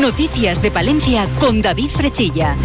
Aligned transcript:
Noticias 0.00 0.62
de 0.62 0.70
Palencia 0.70 1.28
con 1.38 1.60
David 1.60 1.90
Frechilla. 1.90 2.56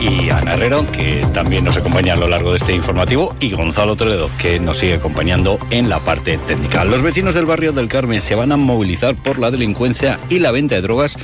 y 0.00 0.30
Ana 0.30 0.54
Herrero, 0.54 0.86
que 0.86 1.26
también 1.34 1.64
nos 1.64 1.76
acompaña 1.76 2.14
a 2.14 2.16
lo 2.16 2.28
largo 2.28 2.52
de 2.52 2.58
este 2.58 2.72
informativo, 2.72 3.34
y 3.40 3.50
Gonzalo 3.50 3.96
Toledo, 3.96 4.30
que 4.38 4.60
nos 4.60 4.78
sigue 4.78 4.94
acompañando 4.94 5.58
en 5.70 5.88
la 5.88 5.98
parte 6.00 6.38
técnica. 6.38 6.84
Los 6.84 7.02
vecinos 7.02 7.34
del 7.34 7.46
barrio 7.46 7.72
del 7.72 7.88
Carmen 7.88 8.20
se 8.20 8.34
van 8.34 8.52
a 8.52 8.56
movilizar 8.56 9.16
por 9.16 9.38
la 9.38 9.50
delincuencia 9.50 10.18
y 10.28 10.38
la 10.38 10.52
venta 10.52 10.76
de 10.76 10.82
drogas 10.82 11.18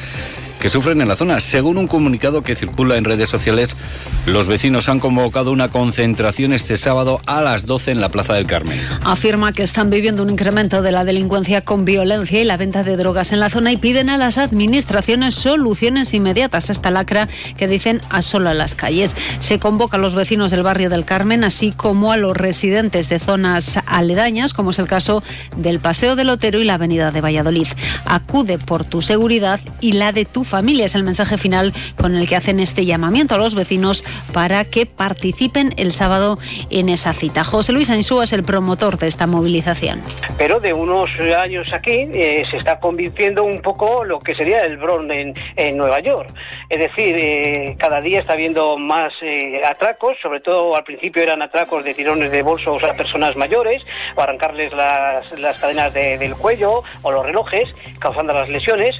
que 0.64 0.70
sufren 0.70 0.98
en 1.02 1.08
la 1.08 1.14
zona. 1.14 1.40
Según 1.40 1.76
un 1.76 1.86
comunicado 1.86 2.42
que 2.42 2.54
circula 2.54 2.96
en 2.96 3.04
redes 3.04 3.28
sociales, 3.28 3.76
los 4.24 4.46
vecinos 4.46 4.88
han 4.88 4.98
convocado 4.98 5.52
una 5.52 5.68
concentración 5.68 6.54
este 6.54 6.78
sábado 6.78 7.20
a 7.26 7.42
las 7.42 7.66
12 7.66 7.90
en 7.90 8.00
la 8.00 8.08
Plaza 8.08 8.32
del 8.32 8.46
Carmen. 8.46 8.80
Afirma 9.04 9.52
que 9.52 9.62
están 9.62 9.90
viviendo 9.90 10.22
un 10.22 10.30
incremento 10.30 10.80
de 10.80 10.90
la 10.90 11.04
delincuencia 11.04 11.60
con 11.66 11.84
violencia 11.84 12.40
y 12.40 12.44
la 12.44 12.56
venta 12.56 12.82
de 12.82 12.96
drogas 12.96 13.32
en 13.32 13.40
la 13.40 13.50
zona 13.50 13.72
y 13.72 13.76
piden 13.76 14.08
a 14.08 14.16
las 14.16 14.38
administraciones 14.38 15.34
soluciones 15.34 16.14
inmediatas 16.14 16.70
a 16.70 16.72
esta 16.72 16.90
lacra 16.90 17.28
que 17.58 17.68
dicen 17.68 18.00
asola 18.08 18.54
las 18.54 18.74
calles. 18.74 19.18
Se 19.40 19.58
convoca 19.58 19.98
a 19.98 20.00
los 20.00 20.14
vecinos 20.14 20.50
del 20.50 20.62
barrio 20.62 20.88
del 20.88 21.04
Carmen, 21.04 21.44
así 21.44 21.72
como 21.72 22.10
a 22.10 22.16
los 22.16 22.34
residentes 22.34 23.10
de 23.10 23.18
zonas 23.18 23.80
aledañas, 23.84 24.54
como 24.54 24.70
es 24.70 24.78
el 24.78 24.86
caso 24.86 25.22
del 25.58 25.80
Paseo 25.80 26.16
del 26.16 26.30
Otero 26.30 26.58
y 26.58 26.64
la 26.64 26.76
Avenida 26.76 27.10
de 27.10 27.20
Valladolid. 27.20 27.68
Acude 28.06 28.56
por 28.56 28.86
tu 28.86 29.02
seguridad 29.02 29.60
y 29.82 29.92
la 29.92 30.12
de 30.12 30.24
tu 30.24 30.42
familia. 30.42 30.53
Es 30.54 30.94
el 30.94 31.02
mensaje 31.02 31.36
final 31.36 31.72
con 31.96 32.14
el 32.14 32.28
que 32.28 32.36
hacen 32.36 32.60
este 32.60 32.86
llamamiento 32.86 33.34
a 33.34 33.38
los 33.38 33.56
vecinos 33.56 34.04
para 34.32 34.64
que 34.64 34.86
participen 34.86 35.74
el 35.78 35.90
sábado 35.90 36.38
en 36.70 36.88
esa 36.88 37.12
cita. 37.12 37.42
José 37.42 37.72
Luis 37.72 37.90
Ansúa 37.90 38.22
es 38.22 38.32
el 38.32 38.44
promotor 38.44 38.96
de 38.96 39.08
esta 39.08 39.26
movilización. 39.26 40.00
Pero 40.38 40.60
de 40.60 40.72
unos 40.72 41.10
años 41.36 41.72
aquí 41.72 42.08
eh, 42.12 42.44
se 42.48 42.56
está 42.56 42.78
convirtiendo 42.78 43.42
un 43.42 43.62
poco 43.62 44.04
lo 44.04 44.20
que 44.20 44.32
sería 44.36 44.60
el 44.60 44.76
Bronx 44.76 45.12
en, 45.56 45.76
Nueva 45.76 45.98
York. 45.98 46.28
Es 46.68 46.78
decir, 46.78 47.16
eh, 47.18 47.74
cada 47.76 48.00
día 48.00 48.20
está 48.20 48.34
habiendo 48.34 48.78
más 48.78 49.12
eh, 49.22 49.60
atracos, 49.64 50.16
sobre 50.22 50.38
todo 50.38 50.76
al 50.76 50.84
principio 50.84 51.20
eran 51.20 51.42
atracos 51.42 51.84
de 51.84 51.94
tirones 51.94 52.30
de 52.30 52.42
bolsos 52.42 52.84
a 52.84 52.92
personas 52.92 53.36
mayores, 53.36 53.82
o 54.14 54.20
arrancarles 54.20 54.72
las, 54.72 55.58
cadenas 55.58 55.92
del 55.92 56.36
cuello 56.36 56.84
o 57.02 57.10
los 57.10 57.26
relojes, 57.26 57.68
causando 57.98 58.32
las 58.32 58.48
lesiones. 58.48 58.96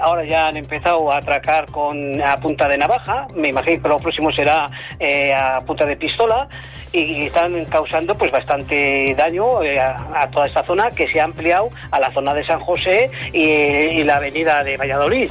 ahora 0.00 0.24
ya 0.24 0.48
han 0.48 0.56
empezado 0.56 0.69
a 1.12 1.16
atracar 1.16 1.66
con 1.66 2.20
a 2.22 2.36
punta 2.36 2.68
de 2.68 2.78
navaja, 2.78 3.26
me 3.34 3.48
imagino 3.48 3.82
que 3.82 3.88
lo 3.88 3.98
próximo 3.98 4.32
será 4.32 4.66
eh, 4.98 5.32
a 5.34 5.60
punta 5.60 5.84
de 5.84 5.96
pistola 5.96 6.48
y 6.92 7.26
están 7.26 7.64
causando 7.66 8.16
pues 8.16 8.30
bastante 8.32 9.14
daño 9.14 9.62
eh, 9.62 9.80
a, 9.80 10.28
toda 10.30 10.46
esta 10.46 10.64
zona 10.64 10.90
que 10.90 11.10
se 11.10 11.20
ha 11.20 11.24
ampliado 11.24 11.70
a 11.90 12.00
la 12.00 12.12
zona 12.12 12.34
de 12.34 12.44
San 12.44 12.60
José 12.60 13.10
y, 13.32 14.02
la 14.04 14.16
avenida 14.16 14.64
de 14.64 14.76
Valladolid. 14.76 15.30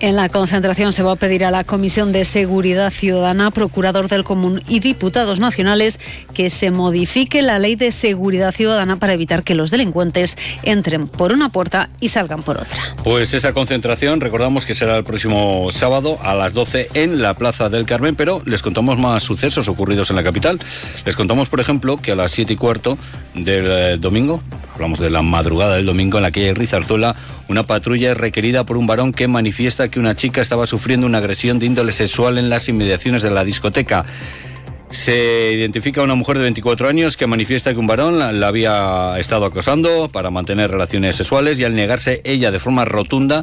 En 0.00 0.14
la 0.14 0.28
concentración 0.28 0.92
se 0.92 1.02
va 1.02 1.12
a 1.12 1.16
pedir 1.16 1.44
a 1.44 1.50
la 1.50 1.64
Comisión 1.64 2.12
de 2.12 2.24
Seguridad 2.24 2.92
Ciudadana, 2.92 3.50
Procurador 3.50 4.08
del 4.08 4.22
Común 4.22 4.62
y 4.68 4.78
diputados 4.78 5.40
nacionales 5.40 5.98
que 6.34 6.50
se 6.50 6.70
modifique 6.70 7.42
la 7.42 7.58
ley 7.58 7.74
de 7.74 7.90
seguridad 7.90 8.52
ciudadana 8.52 9.00
para 9.00 9.12
evitar 9.12 9.42
que 9.42 9.56
los 9.56 9.72
delincuentes 9.72 10.38
entren 10.62 11.08
por 11.08 11.32
una 11.32 11.48
puerta 11.48 11.90
y 11.98 12.10
salgan 12.10 12.44
por 12.44 12.58
otra. 12.58 12.80
Pues 13.02 13.34
esa 13.34 13.52
concentración, 13.52 14.20
recordamos 14.20 14.66
que 14.66 14.76
será 14.76 14.96
el 14.96 15.02
próximo 15.02 15.68
sábado 15.72 16.18
a 16.22 16.32
las 16.34 16.54
12 16.54 16.90
en 16.94 17.20
la 17.20 17.34
Plaza 17.34 17.68
del 17.68 17.84
Carmen, 17.84 18.14
pero 18.14 18.40
les 18.44 18.62
contamos 18.62 18.98
más 18.98 19.24
sucesos 19.24 19.66
ocurridos 19.66 20.10
en 20.10 20.16
la 20.16 20.22
capital. 20.22 20.60
Les 21.04 21.16
contamos, 21.16 21.48
por 21.48 21.58
ejemplo, 21.58 21.96
que 21.96 22.12
a 22.12 22.16
las 22.16 22.30
7 22.30 22.52
y 22.52 22.56
cuarto 22.56 22.98
del 23.34 23.66
eh, 23.68 23.96
domingo, 23.98 24.40
hablamos 24.74 25.00
de 25.00 25.10
la 25.10 25.22
madrugada 25.22 25.74
del 25.74 25.86
domingo, 25.86 26.18
en 26.18 26.22
la 26.22 26.30
calle 26.30 26.54
Rizarzuela, 26.54 27.16
una 27.48 27.64
patrulla 27.64 28.12
es 28.12 28.18
requerida 28.18 28.64
por 28.64 28.76
un 28.76 28.86
varón 28.86 29.12
que 29.12 29.26
manifiesta 29.26 29.87
que 29.88 29.98
una 29.98 30.16
chica 30.16 30.40
estaba 30.40 30.66
sufriendo 30.66 31.06
una 31.06 31.18
agresión 31.18 31.58
de 31.58 31.66
índole 31.66 31.92
sexual 31.92 32.38
en 32.38 32.48
las 32.50 32.68
inmediaciones 32.68 33.22
de 33.22 33.30
la 33.30 33.44
discoteca. 33.44 34.04
Se 34.90 35.52
identifica 35.52 36.00
a 36.00 36.04
una 36.04 36.14
mujer 36.14 36.38
de 36.38 36.44
24 36.44 36.88
años 36.88 37.16
que 37.16 37.26
manifiesta 37.26 37.72
que 37.72 37.78
un 37.78 37.86
varón 37.86 38.18
la, 38.18 38.46
había 38.46 39.18
estado 39.18 39.44
acosando 39.44 40.08
para 40.08 40.30
mantener 40.30 40.70
relaciones 40.70 41.16
sexuales 41.16 41.60
y 41.60 41.64
al 41.64 41.74
negarse 41.74 42.22
ella 42.24 42.50
de 42.50 42.58
forma 42.58 42.84
rotunda 42.84 43.42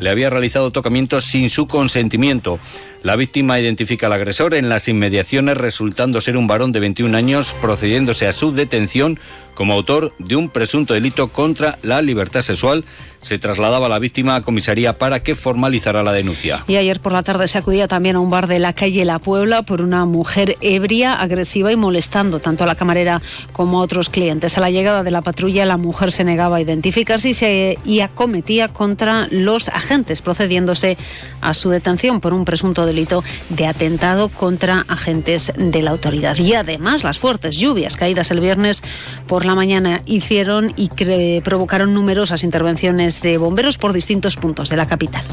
le 0.00 0.10
había 0.10 0.30
realizado 0.30 0.70
tocamientos 0.70 1.24
sin 1.24 1.50
su 1.50 1.66
consentimiento. 1.66 2.58
La 3.04 3.16
víctima 3.16 3.60
identifica 3.60 4.06
al 4.06 4.14
agresor 4.14 4.54
en 4.54 4.70
las 4.70 4.88
inmediaciones 4.88 5.58
resultando 5.58 6.22
ser 6.22 6.38
un 6.38 6.46
varón 6.46 6.72
de 6.72 6.80
21 6.80 7.14
años 7.14 7.54
procediéndose 7.60 8.26
a 8.26 8.32
su 8.32 8.52
detención 8.52 9.18
como 9.54 9.72
autor 9.72 10.12
de 10.18 10.36
un 10.36 10.48
presunto 10.48 10.94
delito 10.94 11.28
contra 11.28 11.78
la 11.82 12.02
libertad 12.02 12.40
sexual. 12.40 12.84
Se 13.20 13.38
trasladaba 13.38 13.88
la 13.88 13.98
víctima 13.98 14.36
a 14.36 14.42
comisaría 14.42 14.98
para 14.98 15.22
que 15.22 15.34
formalizara 15.34 16.02
la 16.02 16.12
denuncia. 16.12 16.64
Y 16.66 16.76
ayer 16.76 17.00
por 17.00 17.12
la 17.12 17.22
tarde 17.22 17.48
se 17.48 17.58
acudía 17.58 17.88
también 17.88 18.16
a 18.16 18.20
un 18.20 18.28
bar 18.28 18.46
de 18.46 18.58
la 18.58 18.72
calle 18.72 19.04
La 19.04 19.18
Puebla 19.18 19.62
por 19.62 19.80
una 19.80 20.04
mujer 20.04 20.56
ebria, 20.60 21.14
agresiva 21.14 21.72
y 21.72 21.76
molestando 21.76 22.40
tanto 22.40 22.64
a 22.64 22.66
la 22.66 22.74
camarera 22.74 23.22
como 23.52 23.80
a 23.80 23.82
otros 23.82 24.10
clientes. 24.10 24.58
A 24.58 24.60
la 24.60 24.70
llegada 24.70 25.02
de 25.02 25.10
la 25.10 25.22
patrulla, 25.22 25.64
la 25.64 25.76
mujer 25.76 26.12
se 26.12 26.24
negaba 26.24 26.56
a 26.56 26.60
identificarse 26.60 27.30
y, 27.30 27.34
se, 27.34 27.78
y 27.84 28.00
acometía 28.00 28.68
contra 28.68 29.28
los 29.30 29.68
agentes, 29.68 29.83
procediéndose 30.22 30.96
a 31.40 31.54
su 31.54 31.70
detención 31.70 32.20
por 32.20 32.32
un 32.32 32.44
presunto 32.44 32.86
delito 32.86 33.22
de 33.50 33.66
atentado 33.66 34.28
contra 34.28 34.84
agentes 34.88 35.52
de 35.56 35.82
la 35.82 35.90
autoridad. 35.90 36.36
Y 36.36 36.54
además, 36.54 37.04
las 37.04 37.18
fuertes 37.18 37.56
lluvias 37.56 37.96
caídas 37.96 38.30
el 38.30 38.40
viernes 38.40 38.82
por 39.26 39.44
la 39.44 39.54
mañana 39.54 40.02
hicieron 40.06 40.72
y 40.76 40.88
provocaron 41.40 41.94
numerosas 41.94 42.44
intervenciones 42.44 43.22
de 43.22 43.38
bomberos 43.38 43.78
por 43.78 43.92
distintos 43.92 44.36
puntos 44.36 44.68
de 44.68 44.76
la 44.76 44.86
capital. 44.86 45.24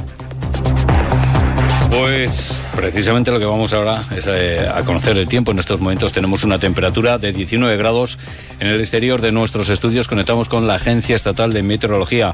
Pues 1.91 2.53
precisamente 2.73 3.31
lo 3.31 3.39
que 3.39 3.45
vamos 3.45 3.73
ahora 3.73 4.05
es 4.15 4.25
eh, 4.27 4.65
a 4.65 4.81
conocer 4.83 5.17
el 5.17 5.27
tiempo. 5.27 5.51
En 5.51 5.59
estos 5.59 5.79
momentos 5.81 6.13
tenemos 6.13 6.45
una 6.45 6.57
temperatura 6.57 7.17
de 7.17 7.33
19 7.33 7.75
grados 7.75 8.17
en 8.61 8.67
el 8.67 8.79
exterior 8.79 9.19
de 9.21 9.33
nuestros 9.33 9.67
estudios. 9.69 10.07
Conectamos 10.07 10.47
con 10.47 10.67
la 10.67 10.75
Agencia 10.75 11.17
Estatal 11.17 11.51
de 11.51 11.63
Meteorología. 11.63 12.33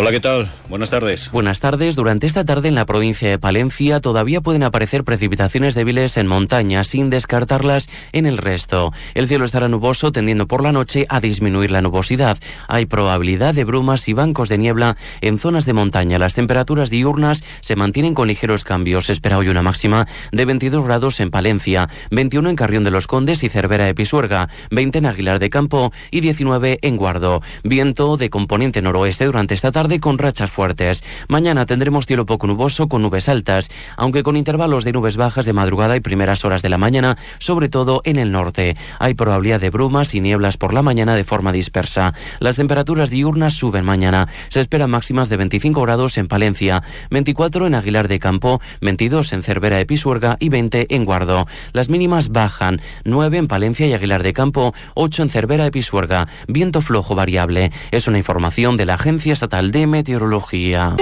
Hola, 0.00 0.12
¿qué 0.12 0.20
tal? 0.20 0.48
Buenas 0.68 0.90
tardes. 0.90 1.28
Buenas 1.32 1.58
tardes. 1.58 1.96
Durante 1.96 2.28
esta 2.28 2.44
tarde 2.44 2.68
en 2.68 2.76
la 2.76 2.86
provincia 2.86 3.28
de 3.28 3.36
Palencia 3.40 3.98
todavía 3.98 4.40
pueden 4.40 4.62
aparecer 4.62 5.02
precipitaciones 5.02 5.74
débiles 5.74 6.16
en 6.18 6.28
montaña, 6.28 6.84
sin 6.84 7.10
descartarlas 7.10 7.88
en 8.12 8.24
el 8.24 8.38
resto. 8.38 8.92
El 9.14 9.26
cielo 9.26 9.44
estará 9.44 9.66
nuboso, 9.68 10.12
tendiendo 10.12 10.46
por 10.46 10.62
la 10.62 10.70
noche 10.70 11.04
a 11.08 11.18
disminuir 11.18 11.72
la 11.72 11.82
nubosidad. 11.82 12.38
Hay 12.68 12.86
probabilidad 12.86 13.56
de 13.56 13.64
brumas 13.64 14.08
y 14.08 14.12
bancos 14.12 14.48
de 14.48 14.58
niebla 14.58 14.96
en 15.20 15.40
zonas 15.40 15.66
de 15.66 15.72
montaña. 15.72 16.20
Las 16.20 16.34
temperaturas 16.34 16.90
diurnas 16.90 17.42
se 17.60 17.74
mantienen 17.74 18.14
con 18.14 18.28
ligeros 18.28 18.62
cambios. 18.62 19.06
Se 19.06 19.12
espera 19.12 19.38
hoy 19.38 19.48
una 19.48 19.64
máxima 19.64 20.06
de 20.30 20.44
22 20.44 20.84
grados 20.84 21.18
en 21.18 21.32
Palencia, 21.32 21.88
21 22.12 22.50
en 22.50 22.56
Carrión 22.56 22.84
de 22.84 22.92
los 22.92 23.08
Condes 23.08 23.42
y 23.42 23.48
Cervera 23.48 23.86
de 23.86 23.96
Pisuerga, 23.96 24.48
20 24.70 24.98
en 24.98 25.06
Aguilar 25.06 25.40
de 25.40 25.50
Campo 25.50 25.92
y 26.12 26.20
19 26.20 26.78
en 26.82 26.96
Guardo. 26.96 27.42
Viento 27.64 28.16
de 28.16 28.30
componente 28.30 28.80
noroeste 28.80 29.24
durante 29.24 29.54
esta 29.54 29.72
tarde 29.72 29.87
con 29.96 30.18
rachas 30.18 30.50
fuertes. 30.50 31.02
Mañana 31.26 31.64
tendremos 31.64 32.04
cielo 32.04 32.26
poco 32.26 32.46
nuboso 32.46 32.88
con 32.88 33.00
nubes 33.00 33.30
altas, 33.30 33.70
aunque 33.96 34.22
con 34.22 34.36
intervalos 34.36 34.84
de 34.84 34.92
nubes 34.92 35.16
bajas 35.16 35.46
de 35.46 35.54
madrugada 35.54 35.96
y 35.96 36.00
primeras 36.00 36.44
horas 36.44 36.60
de 36.60 36.68
la 36.68 36.76
mañana, 36.76 37.16
sobre 37.38 37.70
todo 37.70 38.02
en 38.04 38.18
el 38.18 38.30
norte. 38.30 38.76
Hay 38.98 39.14
probabilidad 39.14 39.60
de 39.60 39.70
brumas 39.70 40.14
y 40.14 40.20
nieblas 40.20 40.58
por 40.58 40.74
la 40.74 40.82
mañana 40.82 41.14
de 41.14 41.24
forma 41.24 41.50
dispersa. 41.50 42.12
Las 42.38 42.56
temperaturas 42.56 43.08
diurnas 43.08 43.54
suben 43.54 43.86
mañana. 43.86 44.28
Se 44.48 44.60
esperan 44.60 44.90
máximas 44.90 45.30
de 45.30 45.38
25 45.38 45.80
grados 45.82 46.18
en 46.18 46.28
Palencia, 46.28 46.82
24 47.10 47.66
en 47.66 47.74
Aguilar 47.74 48.08
de 48.08 48.18
Campo, 48.18 48.60
22 48.82 49.32
en 49.32 49.42
Cervera 49.42 49.78
de 49.78 49.86
Pisuerga 49.86 50.36
y 50.38 50.50
20 50.50 50.94
en 50.94 51.04
Guardo. 51.04 51.46
Las 51.72 51.88
mínimas 51.88 52.30
bajan, 52.30 52.80
9 53.04 53.38
en 53.38 53.48
Palencia 53.48 53.86
y 53.86 53.94
Aguilar 53.94 54.22
de 54.22 54.32
Campo, 54.32 54.74
8 54.94 55.22
en 55.22 55.30
Cervera 55.30 55.64
de 55.64 55.70
Pisuerga. 55.70 56.28
Viento 56.46 56.80
flojo 56.80 57.14
variable. 57.14 57.72
Es 57.90 58.08
una 58.08 58.18
información 58.18 58.76
de 58.76 58.86
la 58.86 58.94
Agencia 58.94 59.32
Estatal 59.32 59.70
de 59.70 59.77
meteorología. 59.86 60.96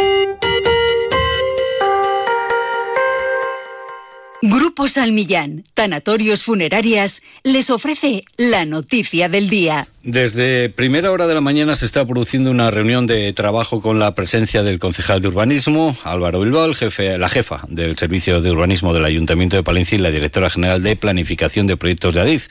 Grupo 4.43 4.87
Salmillán, 4.87 5.64
Tanatorios 5.75 6.44
Funerarias, 6.44 7.23
les 7.43 7.70
ofrece 7.70 8.25
la 8.37 8.64
noticia 8.64 9.28
del 9.28 9.49
día. 9.49 9.88
Desde 10.06 10.69
primera 10.69 11.11
hora 11.11 11.26
de 11.26 11.35
la 11.35 11.41
mañana 11.41 11.75
se 11.75 11.85
está 11.85 12.06
produciendo 12.06 12.53
una 12.53 12.70
reunión 12.70 13.08
de 13.08 13.32
trabajo 13.32 13.81
con 13.81 13.99
la 13.99 14.14
presencia 14.14 14.62
del 14.62 14.79
concejal 14.79 15.20
de 15.20 15.26
urbanismo, 15.26 15.97
Álvaro 16.05 16.38
Bilbao, 16.38 16.73
jefe, 16.75 17.19
la 17.19 17.29
jefa 17.29 17.62
del 17.67 17.99
Servicio 17.99 18.41
de 18.41 18.53
Urbanismo 18.53 18.94
del 18.94 19.05
Ayuntamiento 19.05 19.56
de 19.56 19.64
Palencia 19.64 19.99
y 19.99 20.00
la 20.00 20.12
directora 20.12 20.49
general 20.49 20.81
de 20.85 20.94
Planificación 20.94 21.67
de 21.67 21.76
Proyectos 21.76 22.14
de 22.14 22.20
ADIF. 22.20 22.47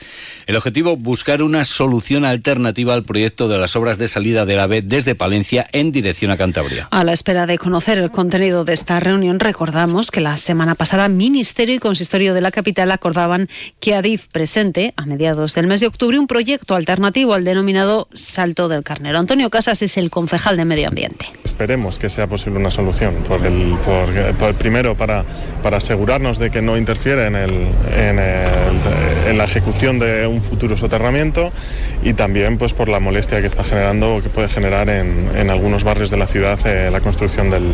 El 0.46 0.56
objetivo, 0.56 0.98
buscar 0.98 1.42
una 1.42 1.64
solución 1.64 2.26
alternativa 2.26 2.92
al 2.92 3.04
proyecto 3.04 3.48
de 3.48 3.56
las 3.56 3.74
obras 3.74 3.96
de 3.96 4.06
salida 4.06 4.44
de 4.44 4.54
la 4.54 4.66
B 4.66 4.82
desde 4.82 5.14
Palencia 5.14 5.66
en 5.72 5.92
dirección 5.92 6.32
a 6.32 6.36
Cantabria. 6.36 6.88
A 6.90 7.04
la 7.04 7.14
espera 7.14 7.46
de 7.46 7.56
conocer 7.56 7.96
el 7.96 8.10
contenido 8.10 8.66
de 8.66 8.74
esta 8.74 9.00
reunión, 9.00 9.40
recordamos 9.40 10.10
que 10.10 10.20
la 10.20 10.36
semana 10.36 10.74
pasada 10.74 11.08
Ministerio 11.08 11.74
y 11.74 11.78
Consistorio 11.78 12.34
de 12.34 12.42
la 12.42 12.50
Capital 12.50 12.90
acordaban 12.90 13.48
que 13.80 13.94
ADIF 13.94 14.26
presente, 14.28 14.92
a 14.98 15.06
mediados 15.06 15.54
del 15.54 15.68
mes 15.68 15.80
de 15.80 15.86
octubre, 15.86 16.18
un 16.18 16.26
proyecto 16.26 16.74
alternativo 16.74 17.32
al 17.32 17.45
denominado 17.46 18.08
Salto 18.12 18.68
del 18.68 18.82
Carnero. 18.82 19.18
Antonio 19.18 19.48
Casas 19.48 19.80
es 19.80 19.96
el 19.96 20.10
concejal 20.10 20.58
de 20.58 20.66
Medio 20.66 20.88
Ambiente. 20.88 21.26
Esperemos 21.44 21.98
que 21.98 22.10
sea 22.10 22.26
posible 22.26 22.58
una 22.58 22.70
solución, 22.70 23.14
por 23.26 23.40
el, 23.46 23.74
primero 24.58 24.94
para, 24.94 25.24
para 25.62 25.78
asegurarnos 25.78 26.38
de 26.38 26.50
que 26.50 26.60
no 26.60 26.76
interfiere 26.76 27.26
en, 27.26 27.36
el, 27.36 27.68
en 29.26 29.38
la 29.38 29.44
ejecución 29.44 29.98
de 29.98 30.26
un 30.26 30.42
futuro 30.42 30.76
soterramiento 30.76 31.50
y 32.02 32.12
también 32.12 32.58
pues 32.58 32.74
por 32.74 32.88
la 32.88 33.00
molestia 33.00 33.40
que 33.40 33.46
está 33.46 33.64
generando 33.64 34.16
o 34.16 34.22
que 34.22 34.28
puede 34.28 34.48
generar 34.48 34.88
en, 34.88 35.30
en 35.34 35.48
algunos 35.48 35.84
barrios 35.84 36.10
de 36.10 36.18
la 36.18 36.26
ciudad 36.26 36.58
eh, 36.66 36.90
la 36.90 37.00
construcción 37.00 37.48
del, 37.50 37.72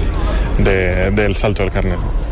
del 1.15 1.35
Salto 1.35 1.63
del 1.63 1.73
Carnero. 1.73 2.32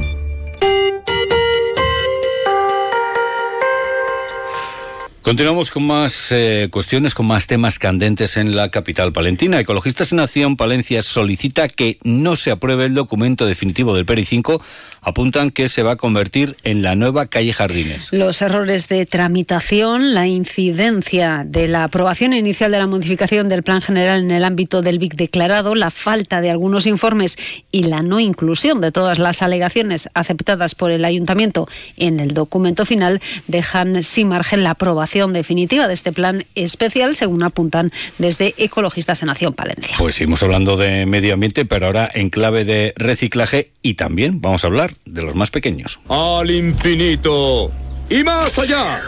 Continuamos 5.21 5.69
con 5.69 5.85
más 5.85 6.31
eh, 6.31 6.67
cuestiones, 6.71 7.13
con 7.13 7.27
más 7.27 7.45
temas 7.45 7.77
candentes 7.77 8.37
en 8.37 8.55
la 8.55 8.71
capital 8.71 9.13
palentina. 9.13 9.59
Ecologistas 9.59 10.11
en 10.11 10.19
Acción 10.19 10.57
Palencia 10.57 11.03
solicita 11.03 11.67
que 11.67 11.99
no 12.03 12.35
se 12.35 12.49
apruebe 12.49 12.85
el 12.85 12.95
documento 12.95 13.45
definitivo 13.45 13.93
del 13.93 14.07
PERI 14.07 14.25
5. 14.25 14.63
Apuntan 15.01 15.51
que 15.51 15.67
se 15.67 15.83
va 15.83 15.91
a 15.91 15.95
convertir 15.95 16.57
en 16.63 16.81
la 16.81 16.95
nueva 16.95 17.27
calle 17.27 17.53
Jardines. 17.53 18.11
Los 18.11 18.41
errores 18.41 18.87
de 18.87 19.05
tramitación, 19.05 20.15
la 20.15 20.25
incidencia 20.25 21.43
de 21.45 21.67
la 21.67 21.83
aprobación 21.83 22.33
inicial 22.33 22.71
de 22.71 22.79
la 22.79 22.87
modificación 22.87 23.47
del 23.47 23.61
Plan 23.61 23.83
General 23.83 24.21
en 24.21 24.31
el 24.31 24.43
ámbito 24.43 24.81
del 24.81 24.97
BIC 24.97 25.13
declarado, 25.13 25.75
la 25.75 25.91
falta 25.91 26.41
de 26.41 26.49
algunos 26.49 26.87
informes 26.87 27.37
y 27.71 27.83
la 27.83 28.01
no 28.01 28.19
inclusión 28.19 28.81
de 28.81 28.91
todas 28.91 29.19
las 29.19 29.43
alegaciones 29.43 30.09
aceptadas 30.15 30.73
por 30.73 30.89
el 30.89 31.05
Ayuntamiento 31.05 31.67
en 31.97 32.19
el 32.19 32.33
documento 32.33 32.87
final 32.87 33.21
dejan 33.45 34.01
sin 34.01 34.29
margen 34.29 34.63
la 34.63 34.71
aprobación 34.71 35.10
definitiva 35.33 35.87
de 35.87 35.93
este 35.93 36.11
plan 36.11 36.45
especial, 36.55 37.15
según 37.15 37.43
apuntan 37.43 37.91
desde 38.17 38.55
Ecologistas 38.57 39.21
en 39.23 39.29
Acción 39.29 39.53
Palencia. 39.53 39.95
Pues 39.97 40.15
seguimos 40.15 40.41
hablando 40.43 40.77
de 40.77 41.05
medio 41.05 41.33
ambiente, 41.33 41.65
pero 41.65 41.87
ahora 41.87 42.09
en 42.13 42.29
clave 42.29 42.65
de 42.65 42.93
reciclaje 42.95 43.71
y 43.81 43.95
también 43.95 44.41
vamos 44.41 44.63
a 44.63 44.67
hablar 44.67 44.93
de 45.05 45.21
los 45.21 45.35
más 45.35 45.51
pequeños. 45.51 45.99
Al 46.07 46.49
infinito 46.49 47.71
y 48.09 48.23
más 48.23 48.57
allá. 48.57 48.99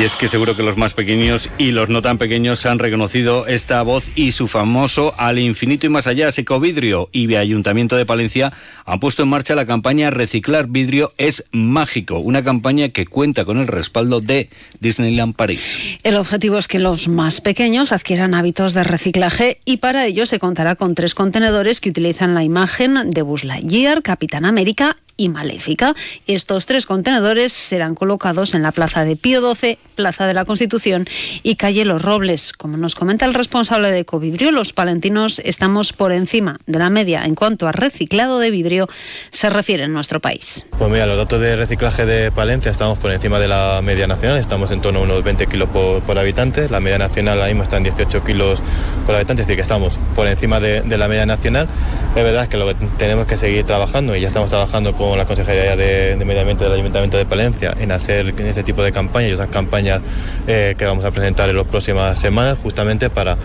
Y 0.00 0.04
es 0.04 0.16
que 0.16 0.28
seguro 0.28 0.56
que 0.56 0.62
los 0.62 0.78
más 0.78 0.94
pequeños 0.94 1.50
y 1.58 1.72
los 1.72 1.90
no 1.90 2.00
tan 2.00 2.16
pequeños 2.16 2.64
han 2.64 2.78
reconocido 2.78 3.46
esta 3.46 3.82
voz 3.82 4.08
y 4.14 4.32
su 4.32 4.48
famoso 4.48 5.12
Al 5.18 5.38
infinito 5.38 5.84
y 5.84 5.90
más 5.90 6.06
allá, 6.06 6.32
Secovidrio 6.32 7.10
y 7.12 7.34
Ayuntamiento 7.34 7.96
de 7.96 8.06
Palencia 8.06 8.50
han 8.86 8.98
puesto 8.98 9.24
en 9.24 9.28
marcha 9.28 9.54
la 9.54 9.66
campaña 9.66 10.08
Reciclar 10.08 10.68
Vidrio 10.68 11.12
es 11.18 11.44
mágico, 11.52 12.18
una 12.18 12.42
campaña 12.42 12.88
que 12.88 13.04
cuenta 13.04 13.44
con 13.44 13.58
el 13.58 13.66
respaldo 13.66 14.22
de 14.22 14.48
Disneyland 14.80 15.34
París. 15.34 15.98
El 16.02 16.16
objetivo 16.16 16.56
es 16.56 16.66
que 16.66 16.78
los 16.78 17.06
más 17.08 17.42
pequeños 17.42 17.92
adquieran 17.92 18.32
hábitos 18.32 18.72
de 18.72 18.84
reciclaje 18.84 19.60
y 19.66 19.76
para 19.76 20.06
ello 20.06 20.24
se 20.24 20.38
contará 20.38 20.76
con 20.76 20.94
tres 20.94 21.14
contenedores 21.14 21.78
que 21.78 21.90
utilizan 21.90 22.34
la 22.34 22.42
imagen 22.42 23.10
de 23.10 23.20
Buzz 23.20 23.44
Lightyear, 23.44 24.00
Capitán 24.00 24.46
América 24.46 24.96
y 25.20 25.28
Maléfica. 25.28 25.94
Estos 26.26 26.64
tres 26.64 26.86
contenedores 26.86 27.52
serán 27.52 27.94
colocados 27.94 28.54
en 28.54 28.62
la 28.62 28.72
Plaza 28.72 29.04
de 29.04 29.16
Pío 29.16 29.54
XII, 29.54 29.76
Plaza 29.94 30.26
de 30.26 30.32
la 30.32 30.46
Constitución 30.46 31.06
y 31.42 31.56
Calle 31.56 31.84
Los 31.84 32.00
Robles. 32.00 32.54
Como 32.54 32.78
nos 32.78 32.94
comenta 32.94 33.26
el 33.26 33.34
responsable 33.34 33.90
de 33.90 33.98
Ecovidrio, 33.98 34.50
los 34.50 34.72
palentinos 34.72 35.38
estamos 35.44 35.92
por 35.92 36.12
encima 36.12 36.58
de 36.66 36.78
la 36.78 36.88
media 36.88 37.26
en 37.26 37.34
cuanto 37.34 37.68
a 37.68 37.72
reciclado 37.72 38.38
de 38.38 38.50
vidrio 38.50 38.88
se 39.30 39.50
refiere 39.50 39.84
en 39.84 39.92
nuestro 39.92 40.20
país. 40.20 40.66
Pues 40.78 40.90
mira, 40.90 41.04
los 41.04 41.18
datos 41.18 41.38
de 41.38 41.54
reciclaje 41.54 42.06
de 42.06 42.32
Palencia 42.32 42.70
estamos 42.70 42.98
por 42.98 43.12
encima 43.12 43.38
de 43.38 43.48
la 43.48 43.82
media 43.82 44.06
nacional, 44.06 44.38
estamos 44.38 44.70
en 44.70 44.80
torno 44.80 45.00
a 45.00 45.02
unos 45.02 45.22
20 45.22 45.46
kilos 45.48 45.68
por, 45.68 46.18
habitante, 46.18 46.70
la 46.70 46.80
media 46.80 46.96
nacional 46.96 47.38
ahora 47.38 47.48
mismo 47.48 47.64
está 47.64 47.76
en 47.76 47.82
18 47.82 48.24
kilos 48.24 48.62
por 49.04 49.14
habitante, 49.14 49.42
es 49.42 49.48
decir, 49.48 49.56
que 49.56 49.62
estamos 49.62 49.98
por 50.16 50.26
encima 50.26 50.60
de 50.60 50.96
la 50.96 51.08
media 51.08 51.26
nacional. 51.26 51.68
Es 52.10 52.24
verdad 52.24 52.48
que 52.48 52.56
lo 52.56 52.66
que 52.66 52.74
tenemos 52.98 53.24
que 53.26 53.36
seguir 53.36 53.64
trabajando 53.64 54.16
y 54.16 54.20
ya 54.20 54.26
estamos 54.26 54.50
trabajando 54.50 54.92
con 54.94 55.16
la 55.16 55.26
Consejería 55.26 55.76
de, 55.76 56.16
Medio 56.16 56.40
Ambiente 56.40 56.64
del 56.64 56.72
Ayuntamiento 56.72 57.16
de 57.16 57.24
Palencia 57.24 57.72
en 57.78 57.92
hacer 57.92 58.34
ese 58.40 58.64
tipo 58.64 58.82
de 58.82 58.90
campañas 58.90 59.30
y 59.30 59.34
esas 59.34 59.48
campañas 59.48 60.02
eh, 60.48 60.74
que 60.76 60.86
vamos 60.86 61.04
a 61.04 61.12
presentar 61.12 61.48
en 61.48 61.56
las 61.56 61.68
próximas 61.68 62.18
semanas 62.18 62.58
justamente 62.58 63.10
para 63.10 63.36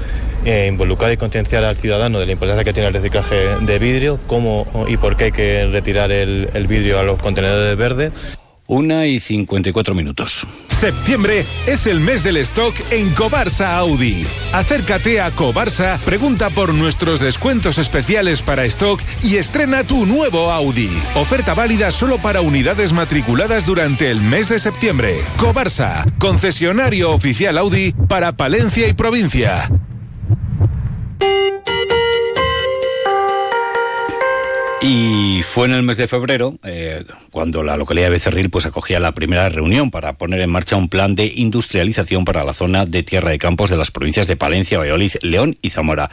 eh, 0.46 0.66
involucrar 0.68 1.12
y 1.12 1.18
concienciar 1.18 1.64
al 1.64 1.76
ciudadano 1.76 2.20
de 2.20 2.26
la 2.26 2.32
importancia 2.32 2.64
que 2.64 2.74
tiene 2.74 2.88
el 2.88 2.94
reciclaje 2.96 3.36
de 3.62 3.78
vidrio, 3.78 4.20
cómo 4.26 4.66
y 4.88 4.98
por 4.98 5.16
qué 5.16 5.26
hay 5.26 5.32
que 5.32 5.68
retirar 5.68 6.12
el, 6.12 6.50
el 6.56 6.66
vidrio 6.66 7.00
a 7.00 7.04
los 7.04 7.20
contenedores 7.20 7.78
verdes. 7.78 8.40
Una 8.68 9.06
y 9.06 9.20
54 9.20 9.94
minutos. 9.94 10.48
Septiembre 10.70 11.46
es 11.68 11.86
el 11.86 12.00
mes 12.00 12.24
del 12.24 12.38
stock 12.38 12.76
en 12.90 13.12
Cobarsa 13.12 13.78
Audi. 13.78 14.26
Acércate 14.54 15.22
a 15.22 15.30
Cobarsa, 15.32 16.00
pregunta 16.04 16.50
por 16.50 16.74
nuestros 16.74 17.20
descuentos 17.20 17.78
especiales 17.78 18.42
para 18.42 18.66
stock 18.66 19.00
y 19.22 19.36
estrena 19.38 19.84
tu 19.84 20.08
nuevo 20.08 20.52
Audi. 20.52 20.90
Oferta 21.16 21.54
válida 21.54 21.92
solo 21.92 22.18
para 22.18 22.42
unidades 22.42 22.92
matriculadas 22.92 23.68
durante 23.68 24.10
el 24.10 24.22
mes 24.22 24.50
de 24.50 24.58
septiembre. 24.58 25.22
Cobarsa, 25.38 26.04
concesionario 26.18 27.12
oficial 27.12 27.60
Audi 27.60 27.94
para 28.08 28.36
Palencia 28.36 28.88
y 28.88 28.94
provincia. 28.94 29.70
Y 34.88 35.42
fue 35.42 35.66
en 35.66 35.72
el 35.72 35.82
mes 35.82 35.98
de 35.98 36.08
febrero 36.08 36.60
eh, 36.64 37.04
cuando 37.32 37.64
la 37.64 37.76
localidad 37.76 38.06
de 38.06 38.12
Becerril 38.12 38.52
pues 38.52 38.68
acogía 38.68 39.00
la 39.00 39.14
primera 39.14 39.50
reunión 39.50 39.90
para 39.90 40.14
poner 40.14 40.42
en 40.42 40.52
marcha 40.52 40.76
un 40.76 40.90
plan 40.90 41.16
de 41.16 41.26
industrialización 41.26 42.24
para 42.24 42.44
la 42.44 42.54
zona 42.54 42.86
de 42.86 43.02
tierra 43.02 43.32
de 43.32 43.40
campos 43.40 43.72
de 43.72 43.78
las 43.78 43.90
provincias 43.90 44.28
de 44.28 44.36
Palencia, 44.36 44.78
Valladolid, 44.78 45.14
León 45.24 45.56
y 45.64 45.72
Zamora. 45.72 46.12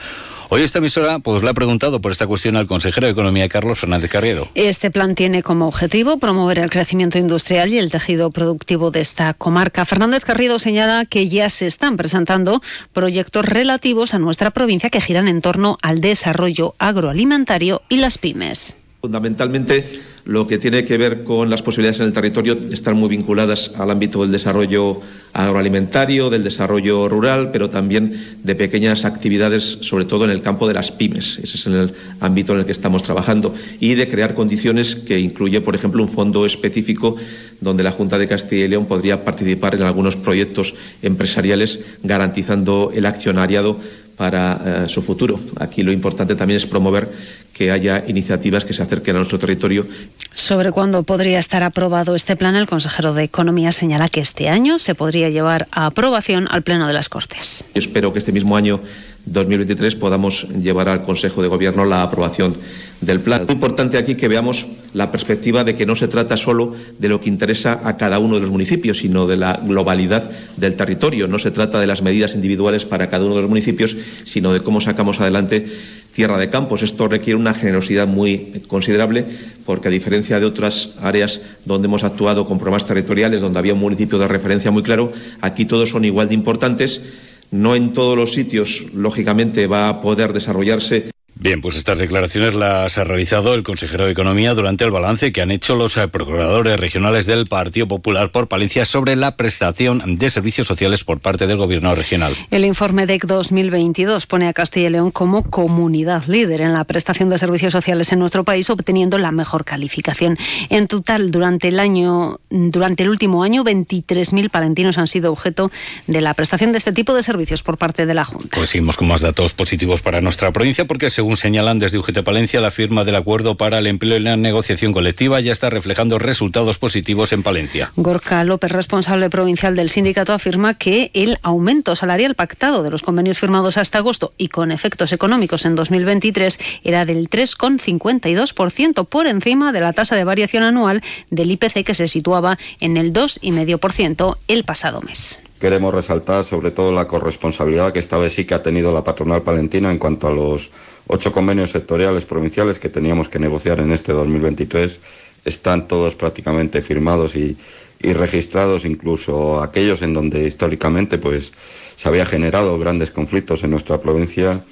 Hoy 0.54 0.64
esta 0.64 0.80
emisora 0.80 1.18
pues 1.18 1.42
le 1.42 1.48
ha 1.48 1.54
preguntado 1.54 2.02
por 2.02 2.12
esta 2.12 2.26
cuestión 2.26 2.56
al 2.56 2.66
consejero 2.66 3.06
de 3.06 3.12
Economía 3.14 3.48
Carlos 3.48 3.78
Fernández 3.78 4.10
Carriedo. 4.10 4.48
Este 4.54 4.90
plan 4.90 5.14
tiene 5.14 5.42
como 5.42 5.66
objetivo 5.66 6.18
promover 6.18 6.58
el 6.58 6.68
crecimiento 6.68 7.16
industrial 7.16 7.72
y 7.72 7.78
el 7.78 7.90
tejido 7.90 8.30
productivo 8.30 8.90
de 8.90 9.00
esta 9.00 9.32
comarca. 9.32 9.86
Fernández 9.86 10.26
Carriedo 10.26 10.58
señala 10.58 11.06
que 11.06 11.30
ya 11.30 11.48
se 11.48 11.66
están 11.66 11.96
presentando 11.96 12.60
proyectos 12.92 13.46
relativos 13.46 14.12
a 14.12 14.18
nuestra 14.18 14.50
provincia 14.50 14.90
que 14.90 15.00
giran 15.00 15.26
en 15.26 15.40
torno 15.40 15.78
al 15.80 16.02
desarrollo 16.02 16.74
agroalimentario 16.78 17.80
y 17.88 17.96
las 17.96 18.18
pymes. 18.18 18.81
Fundamentalmente 19.02 19.84
lo 20.26 20.46
que 20.46 20.58
tiene 20.58 20.84
que 20.84 20.96
ver 20.96 21.24
con 21.24 21.50
las 21.50 21.60
posibilidades 21.60 21.98
en 21.98 22.06
el 22.06 22.12
territorio 22.12 22.56
están 22.70 22.96
muy 22.96 23.08
vinculadas 23.08 23.72
al 23.76 23.90
ámbito 23.90 24.22
del 24.22 24.30
desarrollo 24.30 25.00
agroalimentario, 25.32 26.30
del 26.30 26.44
desarrollo 26.44 27.08
rural, 27.08 27.50
pero 27.50 27.68
también 27.68 28.16
de 28.44 28.54
pequeñas 28.54 29.04
actividades, 29.04 29.78
sobre 29.80 30.04
todo 30.04 30.24
en 30.24 30.30
el 30.30 30.40
campo 30.40 30.68
de 30.68 30.74
las 30.74 30.92
pymes. 30.92 31.40
Ese 31.42 31.56
es 31.56 31.66
el 31.66 31.92
ámbito 32.20 32.52
en 32.52 32.60
el 32.60 32.64
que 32.64 32.70
estamos 32.70 33.02
trabajando. 33.02 33.52
Y 33.80 33.94
de 33.94 34.08
crear 34.08 34.34
condiciones 34.34 34.94
que 34.94 35.18
incluye, 35.18 35.60
por 35.60 35.74
ejemplo, 35.74 36.00
un 36.00 36.08
fondo 36.08 36.46
específico 36.46 37.16
donde 37.60 37.82
la 37.82 37.90
Junta 37.90 38.18
de 38.18 38.28
Castilla 38.28 38.66
y 38.66 38.68
León 38.68 38.86
podría 38.86 39.24
participar 39.24 39.74
en 39.74 39.82
algunos 39.82 40.14
proyectos 40.14 40.76
empresariales 41.02 41.80
garantizando 42.04 42.92
el 42.94 43.06
accionariado 43.06 43.80
para 44.22 44.84
eh, 44.84 44.88
su 44.88 45.02
futuro. 45.02 45.40
Aquí 45.58 45.82
lo 45.82 45.90
importante 45.90 46.36
también 46.36 46.58
es 46.58 46.64
promover 46.64 47.08
que 47.52 47.72
haya 47.72 48.04
iniciativas 48.06 48.64
que 48.64 48.72
se 48.72 48.80
acerquen 48.80 49.16
a 49.16 49.18
nuestro 49.18 49.36
territorio. 49.36 49.84
Sobre 50.32 50.70
cuándo 50.70 51.02
podría 51.02 51.40
estar 51.40 51.64
aprobado 51.64 52.14
este 52.14 52.36
plan, 52.36 52.54
el 52.54 52.68
consejero 52.68 53.14
de 53.14 53.24
Economía 53.24 53.72
señala 53.72 54.08
que 54.08 54.20
este 54.20 54.48
año 54.48 54.78
se 54.78 54.94
podría 54.94 55.28
llevar 55.28 55.66
a 55.72 55.86
aprobación 55.86 56.46
al 56.52 56.62
Pleno 56.62 56.86
de 56.86 56.92
las 56.92 57.08
Cortes. 57.08 57.64
Yo 57.74 57.80
espero 57.80 58.12
que 58.12 58.20
este 58.20 58.30
mismo 58.30 58.56
año 58.56 58.78
2023 59.26 59.96
podamos 59.96 60.46
llevar 60.50 60.88
al 60.88 61.02
Consejo 61.02 61.42
de 61.42 61.48
Gobierno 61.48 61.84
la 61.84 62.04
aprobación 62.04 62.54
del 63.02 63.20
plan. 63.20 63.42
Es 63.42 63.50
importante 63.50 63.98
aquí 63.98 64.14
que 64.14 64.28
veamos 64.28 64.66
la 64.94 65.10
perspectiva 65.10 65.64
de 65.64 65.76
que 65.76 65.84
no 65.84 65.96
se 65.96 66.08
trata 66.08 66.36
solo 66.36 66.74
de 66.98 67.08
lo 67.08 67.20
que 67.20 67.28
interesa 67.28 67.80
a 67.84 67.96
cada 67.96 68.18
uno 68.18 68.36
de 68.36 68.40
los 68.40 68.50
municipios, 68.50 68.98
sino 68.98 69.26
de 69.26 69.36
la 69.36 69.60
globalidad 69.62 70.30
del 70.56 70.76
territorio. 70.76 71.28
No 71.28 71.38
se 71.38 71.50
trata 71.50 71.80
de 71.80 71.86
las 71.86 72.02
medidas 72.02 72.34
individuales 72.34 72.84
para 72.84 73.10
cada 73.10 73.24
uno 73.26 73.34
de 73.34 73.42
los 73.42 73.50
municipios, 73.50 73.96
sino 74.24 74.52
de 74.52 74.60
cómo 74.60 74.80
sacamos 74.80 75.20
adelante 75.20 75.66
tierra 76.14 76.38
de 76.38 76.48
campos. 76.48 76.82
Esto 76.82 77.08
requiere 77.08 77.38
una 77.38 77.54
generosidad 77.54 78.06
muy 78.06 78.62
considerable 78.68 79.24
porque 79.66 79.88
a 79.88 79.90
diferencia 79.90 80.38
de 80.38 80.46
otras 80.46 80.94
áreas 81.02 81.42
donde 81.64 81.88
hemos 81.88 82.04
actuado 82.04 82.46
con 82.46 82.58
programas 82.58 82.86
territoriales, 82.86 83.40
donde 83.40 83.58
había 83.58 83.74
un 83.74 83.80
municipio 83.80 84.18
de 84.18 84.28
referencia 84.28 84.70
muy 84.70 84.82
claro, 84.82 85.12
aquí 85.40 85.64
todos 85.64 85.90
son 85.90 86.04
igual 86.04 86.28
de 86.28 86.34
importantes. 86.34 87.02
No 87.50 87.74
en 87.74 87.92
todos 87.92 88.16
los 88.16 88.32
sitios, 88.32 88.84
lógicamente, 88.94 89.66
va 89.66 89.88
a 89.90 90.00
poder 90.00 90.32
desarrollarse 90.32 91.12
Bien, 91.42 91.60
pues 91.60 91.74
estas 91.74 91.98
declaraciones 91.98 92.54
las 92.54 92.98
ha 92.98 93.02
realizado 93.02 93.54
el 93.54 93.64
consejero 93.64 94.04
de 94.06 94.12
Economía 94.12 94.54
durante 94.54 94.84
el 94.84 94.92
balance 94.92 95.32
que 95.32 95.42
han 95.42 95.50
hecho 95.50 95.74
los 95.74 95.96
eh, 95.96 96.06
procuradores 96.06 96.78
regionales 96.78 97.26
del 97.26 97.46
Partido 97.46 97.88
Popular 97.88 98.30
por 98.30 98.46
Palencia 98.46 98.86
sobre 98.86 99.16
la 99.16 99.36
prestación 99.36 100.14
de 100.14 100.30
servicios 100.30 100.68
sociales 100.68 101.02
por 101.02 101.18
parte 101.18 101.48
del 101.48 101.56
Gobierno 101.56 101.96
regional. 101.96 102.36
El 102.52 102.64
informe 102.64 103.06
DEC 103.06 103.24
2022 103.26 104.28
pone 104.28 104.46
a 104.46 104.52
Castilla 104.52 104.86
y 104.86 104.90
León 104.90 105.10
como 105.10 105.42
comunidad 105.42 106.26
líder 106.26 106.60
en 106.60 106.74
la 106.74 106.84
prestación 106.84 107.28
de 107.28 107.38
servicios 107.38 107.72
sociales 107.72 108.12
en 108.12 108.20
nuestro 108.20 108.44
país, 108.44 108.70
obteniendo 108.70 109.18
la 109.18 109.32
mejor 109.32 109.64
calificación. 109.64 110.38
En 110.70 110.86
total, 110.86 111.32
durante 111.32 111.66
el 111.66 111.80
año, 111.80 112.38
durante 112.50 113.02
el 113.02 113.08
último 113.08 113.42
año, 113.42 113.64
23.000 113.64 114.48
palentinos 114.48 114.96
han 114.96 115.08
sido 115.08 115.32
objeto 115.32 115.72
de 116.06 116.20
la 116.20 116.34
prestación 116.34 116.70
de 116.70 116.78
este 116.78 116.92
tipo 116.92 117.14
de 117.14 117.24
servicios 117.24 117.64
por 117.64 117.78
parte 117.78 118.06
de 118.06 118.14
la 118.14 118.24
Junta. 118.24 118.56
Pues 118.56 118.70
seguimos 118.70 118.96
con 118.96 119.08
más 119.08 119.22
datos 119.22 119.54
positivos 119.54 120.02
para 120.02 120.20
nuestra 120.20 120.52
provincia, 120.52 120.84
porque 120.84 121.10
según 121.10 121.31
señalan 121.36 121.78
desde 121.78 121.98
UGT 121.98 122.22
Palencia, 122.22 122.60
la 122.60 122.70
firma 122.70 123.04
del 123.04 123.16
acuerdo 123.16 123.56
para 123.56 123.78
el 123.78 123.86
empleo 123.86 124.16
y 124.16 124.20
la 124.20 124.36
negociación 124.36 124.92
colectiva 124.92 125.40
ya 125.40 125.52
está 125.52 125.70
reflejando 125.70 126.18
resultados 126.18 126.78
positivos 126.78 127.32
en 127.32 127.42
Palencia. 127.42 127.92
Gorka 127.96 128.42
López, 128.44 128.72
responsable 128.72 129.30
provincial 129.30 129.76
del 129.76 129.90
sindicato, 129.90 130.32
afirma 130.32 130.74
que 130.74 131.10
el 131.14 131.38
aumento 131.42 131.96
salarial 131.96 132.34
pactado 132.34 132.82
de 132.82 132.90
los 132.90 133.02
convenios 133.02 133.38
firmados 133.38 133.76
hasta 133.76 133.98
agosto 133.98 134.32
y 134.38 134.48
con 134.48 134.72
efectos 134.72 135.12
económicos 135.12 135.64
en 135.64 135.74
2023 135.74 136.58
era 136.84 137.04
del 137.04 137.28
3,52% 137.28 139.06
por 139.06 139.26
encima 139.26 139.72
de 139.72 139.80
la 139.80 139.92
tasa 139.92 140.16
de 140.16 140.24
variación 140.24 140.62
anual 140.62 141.02
del 141.30 141.50
IPC 141.50 141.84
que 141.84 141.94
se 141.94 142.08
situaba 142.08 142.58
en 142.80 142.96
el 142.96 143.12
2,5% 143.12 144.36
el 144.48 144.64
pasado 144.64 145.00
mes 145.00 145.42
queremos 145.62 145.94
resaltar 145.94 146.44
sobre 146.44 146.72
todo 146.72 146.90
la 146.90 147.06
corresponsabilidad 147.06 147.92
que 147.92 148.00
esta 148.00 148.18
vez 148.18 148.34
sí 148.34 148.44
que 148.44 148.54
ha 148.54 148.64
tenido 148.64 148.92
la 148.92 149.04
patronal 149.04 149.42
palentina 149.42 149.92
en 149.92 149.98
cuanto 149.98 150.26
a 150.26 150.32
los 150.32 150.70
ocho 151.06 151.30
convenios 151.30 151.70
sectoriales 151.70 152.24
provinciales 152.24 152.80
que 152.80 152.88
teníamos 152.88 153.28
que 153.28 153.38
negociar 153.38 153.78
en 153.78 153.92
este 153.92 154.12
2023. 154.12 154.98
Están 155.44 155.86
todos 155.86 156.16
prácticamente 156.16 156.82
firmados 156.82 157.36
y, 157.36 157.56
y 158.00 158.12
registrados, 158.12 158.84
incluso 158.84 159.62
aquellos 159.62 160.02
en 160.02 160.14
donde 160.14 160.48
históricamente 160.48 161.18
pues, 161.18 161.52
se 161.94 162.08
había 162.08 162.26
generado 162.26 162.76
grandes 162.76 163.12
conflictos 163.12 163.62
en 163.62 163.70
nuestra 163.70 164.00
provincia. 164.00 164.64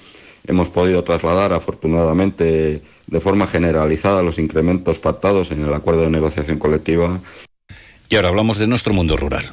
Hemos 0.45 0.71
podido 0.71 1.05
trasladar, 1.05 1.53
afortunadamente, 1.53 2.83
de 3.07 3.21
forma 3.21 3.47
generalizada 3.47 4.25
los 4.25 4.41
incrementos 4.41 4.99
pactados 4.99 5.53
en 5.53 5.63
el 5.63 5.73
acuerdo 5.73 6.03
de 6.03 6.11
negociación 6.11 6.59
colectiva. 6.59 7.21
Y 8.09 8.17
ahora 8.17 8.31
hablamos 8.31 8.59
de 8.59 8.67
nuestro 8.67 8.93
mundo 8.93 9.17
rural. 9.17 9.53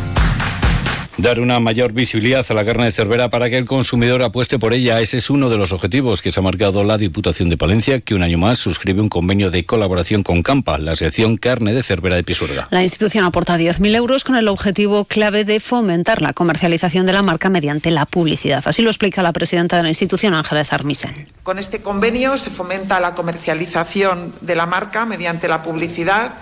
Dar 1.21 1.39
una 1.39 1.59
mayor 1.59 1.93
visibilidad 1.93 2.43
a 2.49 2.53
la 2.55 2.65
carne 2.65 2.85
de 2.85 2.91
Cervera 2.91 3.29
para 3.29 3.47
que 3.47 3.55
el 3.55 3.65
consumidor 3.65 4.23
apueste 4.23 4.57
por 4.57 4.73
ella. 4.73 4.99
Ese 5.01 5.17
es 5.17 5.29
uno 5.29 5.51
de 5.51 5.57
los 5.57 5.71
objetivos 5.71 6.19
que 6.19 6.31
se 6.31 6.39
ha 6.39 6.43
marcado 6.43 6.83
la 6.83 6.97
Diputación 6.97 7.47
de 7.47 7.57
Palencia, 7.57 7.99
que 7.99 8.15
un 8.15 8.23
año 8.23 8.39
más 8.39 8.57
suscribe 8.57 9.01
un 9.01 9.07
convenio 9.07 9.51
de 9.51 9.63
colaboración 9.63 10.23
con 10.23 10.41
Campa, 10.41 10.79
la 10.79 10.95
sección 10.95 11.37
Carne 11.37 11.75
de 11.75 11.83
Cervera 11.83 12.15
de 12.15 12.23
Pisuerga. 12.23 12.67
La 12.71 12.81
institución 12.81 13.23
aporta 13.23 13.55
10.000 13.55 13.95
euros 13.95 14.23
con 14.23 14.35
el 14.35 14.47
objetivo 14.47 15.05
clave 15.05 15.45
de 15.45 15.59
fomentar 15.59 16.23
la 16.23 16.33
comercialización 16.33 17.05
de 17.05 17.13
la 17.13 17.21
marca 17.21 17.51
mediante 17.51 17.91
la 17.91 18.07
publicidad. 18.07 18.63
Así 18.65 18.81
lo 18.81 18.89
explica 18.89 19.21
la 19.21 19.31
presidenta 19.31 19.77
de 19.77 19.83
la 19.83 19.89
institución, 19.89 20.33
Ángela 20.33 20.63
Sarmisen. 20.63 21.27
Con 21.43 21.59
este 21.59 21.83
convenio 21.83 22.35
se 22.39 22.49
fomenta 22.49 22.99
la 22.99 23.13
comercialización 23.13 24.33
de 24.41 24.55
la 24.55 24.65
marca 24.65 25.05
mediante 25.05 25.47
la 25.47 25.61
publicidad. 25.61 26.33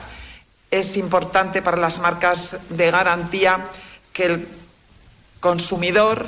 Es 0.72 0.96
importante 0.96 1.62
para 1.62 1.76
las 1.76 2.00
marcas 2.00 2.62
de 2.70 2.90
garantía 2.92 3.66
que 4.14 4.26
el 4.26 4.48
consumidor 5.40 6.28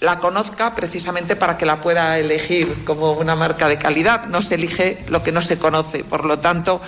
la 0.00 0.18
conozca 0.18 0.74
precisamente 0.74 1.36
para 1.36 1.56
que 1.56 1.64
la 1.64 1.80
pueda 1.80 2.18
elegir 2.18 2.84
como 2.84 3.12
una 3.12 3.36
marca 3.36 3.68
de 3.68 3.78
calidad. 3.78 4.26
No 4.26 4.42
se 4.42 4.56
elige 4.56 5.04
lo 5.08 5.22
que 5.22 5.30
no 5.30 5.40
se 5.40 5.58
conoce. 5.58 6.02
Por 6.02 6.24
lo 6.24 6.40
tanto, 6.40 6.82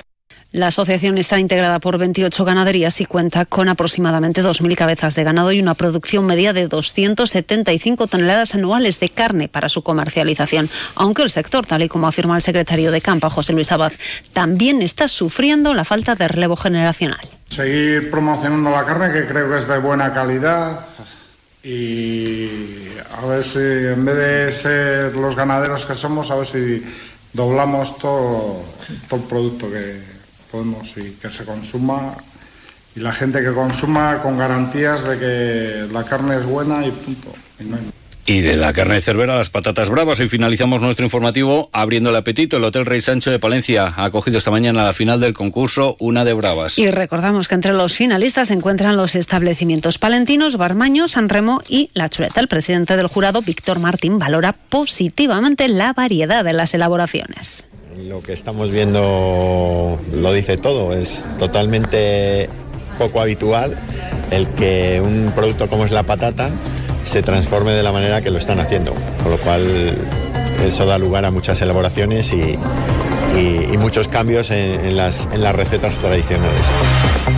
la 0.55 0.69
asociación 0.69 1.19
está 1.19 1.41
integrada 1.41 1.81
por 1.81 1.99
28 1.99 2.45
ganaderías 2.45 3.01
y 3.01 3.07
cuenta 3.07 3.45
con 3.45 3.69
aproximadamente 3.69 4.41
2.000 4.41 4.77
cabezas 4.77 5.17
de 5.17 5.25
ganado 5.25 5.51
y 5.51 5.61
una 5.61 5.75
producción 5.75 6.27
media 6.27 6.53
de 6.53 6.69
275 6.69 8.07
toneladas 8.07 8.55
anuales 8.55 9.01
de 9.01 9.09
carne 9.09 9.49
para 9.49 9.69
su 9.69 9.83
comercialización. 9.83 10.71
Aunque 10.95 11.23
el 11.23 11.31
sector, 11.31 11.67
tal 11.67 11.83
y 11.83 11.89
como 11.89 12.07
afirma 12.07 12.37
el 12.37 12.43
secretario 12.43 12.93
de 12.93 13.01
Campa, 13.01 13.31
José 13.31 13.53
Luis 13.53 13.73
Abad, 13.73 13.91
también 14.33 14.81
está 14.81 15.09
sufriendo 15.09 15.75
la 15.75 15.85
falta 15.85 16.15
de 16.15 16.29
relevo 16.29 16.55
generacional. 16.55 17.29
Seguir 17.49 18.09
promocionando 18.09 18.71
la 18.71 18.85
carne, 18.85 19.13
que 19.13 19.27
creo 19.27 19.51
que 19.51 19.59
es 19.59 19.67
de 19.67 19.79
buena 19.79 20.15
calidad, 20.15 20.79
y 21.65 22.49
a 23.11 23.25
ver 23.27 23.43
si 23.43 23.59
en 23.59 24.05
vez 24.05 24.17
de 24.17 24.53
ser 24.53 25.17
los 25.17 25.35
ganaderos 25.35 25.87
que 25.87 25.95
somos, 25.95 26.31
a 26.31 26.37
ver 26.37 26.47
si 26.47 26.83
doblamos 27.33 27.99
todo, 27.99 28.63
todo 29.09 29.21
el 29.21 29.27
producto 29.27 29.71
que 29.71 30.01
podemos 30.51 30.95
y 30.99 31.13
que 31.13 31.31
se 31.31 31.45
consuma 31.45 32.15
y 32.95 33.01
la 33.01 33.13
gente 33.13 33.43
que 33.43 33.53
consuma 33.53 34.21
con 34.23 34.39
garantías 34.39 35.05
de 35.05 35.19
que 35.19 35.93
la 35.93 36.05
carne 36.05 36.37
es 36.37 36.45
buena 36.45 36.87
y 36.87 36.91
punto. 36.91 37.33
Y 38.27 38.41
de 38.41 38.57
la 38.57 38.73
carne 38.73 38.95
de 38.95 39.03
cervera 39.03 39.35
a 39.35 39.39
las 39.39 39.51
patatas 39.51 39.91
bravas. 39.91 40.19
Hoy 40.19 40.29
finalizamos 40.29 40.81
nuestro 40.81 41.05
informativo 41.05 41.69
abriendo 41.73 42.09
el 42.09 42.17
apetito. 42.17 42.57
El 42.57 42.65
Hotel 42.65 42.87
Rey 42.87 43.03
Sancho 43.03 43.31
de 43.31 43.39
Palencia 43.39 43.93
ha 43.95 44.07
acogido 44.07 44.39
esta 44.39 44.51
mañana 44.51 44.83
la 44.83 44.95
final 44.95 45.21
del 45.21 45.35
concurso 45.35 45.97
Una 46.01 46.25
de 46.25 46.33
Bravas. 46.33 46.79
Y 46.79 46.91
recordamos 46.91 47.49
que 47.49 47.55
entre 47.55 47.75
los 47.75 47.93
finalistas 47.93 48.49
se 48.49 48.55
encuentran 48.55 48.97
los 48.97 49.15
establecimientos 49.15 49.99
palentinos, 49.99 50.57
Barmaño, 50.57 51.07
San 51.07 51.29
Remo 51.29 51.61
y 51.69 51.91
La 51.93 52.09
Chuleta. 52.09 52.41
El 52.41 52.49
presidente 52.49 52.97
del 52.97 53.09
jurado, 53.09 53.43
Víctor 53.43 53.79
Martín, 53.79 54.19
valora 54.19 54.55
positivamente 54.55 55.69
la 55.69 55.93
variedad 55.93 56.45
de 56.45 56.55
las 56.55 56.73
elaboraciones. 56.73 57.69
Lo 58.09 58.23
que 58.23 58.33
estamos 58.33 58.71
viendo 58.71 60.01
lo 60.13 60.33
dice 60.33 60.57
todo. 60.57 60.95
Es 60.95 61.29
totalmente 61.39 62.49
poco 62.97 63.21
habitual 63.21 63.77
el 64.31 64.49
que 64.49 65.03
un 65.05 65.33
producto 65.35 65.69
como 65.69 65.85
es 65.85 65.91
la 65.91 66.05
patata 66.05 66.51
se 67.05 67.23
transforme 67.23 67.73
de 67.73 67.83
la 67.83 67.93
manera 67.93 68.21
que 68.21 68.31
lo 68.31 68.39
están 68.39 68.61
haciendo. 68.61 68.95
Con 69.23 69.31
lo 69.31 69.39
cual 69.39 69.97
eso 70.65 70.87
da 70.87 70.99
lugar 70.99 71.25
a 71.25 71.31
muchas 71.31 71.61
elaboraciones 71.63 72.33
y, 72.33 72.59
muchos 73.79 74.09
cambios 74.09 74.51
en, 74.51 74.81
en, 74.83 74.97
las, 74.97 75.29
en 75.33 75.43
las 75.43 75.55
recetas 75.55 75.99
tradicionales. 75.99 76.63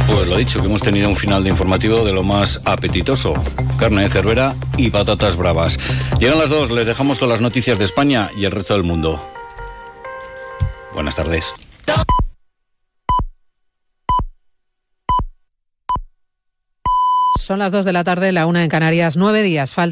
Pues 0.07 0.29
lo 0.29 0.37
dicho, 0.37 0.61
que 0.61 0.67
hemos 0.67 0.81
tenido 0.81 1.09
un 1.09 1.17
final 1.17 1.43
de 1.43 1.51
informativo 1.51 2.05
de 2.05 2.13
lo 2.13 2.23
más 2.23 2.61
apetitoso. 2.65 3.33
Carne 3.79 4.03
de 4.03 4.11
cervera 4.11 4.55
y 4.77 4.91
patatas 4.91 5.37
bravas. 5.37 5.79
Llegan 6.21 6.39
las 6.39 6.51
dos, 6.51 6.71
les 6.71 6.87
dejamos 6.87 7.19
con 7.19 7.29
las 7.29 7.41
noticias 7.41 7.79
de 7.79 7.85
España 7.85 8.31
y 8.37 8.45
el 8.45 8.53
resto 8.53 8.75
del 8.75 8.85
mundo. 8.85 9.19
Buenas 10.95 11.17
tardes. 11.17 11.53
Son 17.47 17.61
las 17.61 17.71
dos 17.71 17.85
de 17.85 17.93
la 17.93 18.03
tarde, 18.03 18.33
la 18.33 18.45
una 18.47 18.65
en 18.65 18.69
Canarias, 18.69 19.17
nueve 19.17 19.41
días. 19.41 19.73
Falta 19.73 19.85